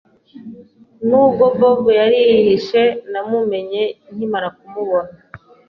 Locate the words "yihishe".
2.29-2.83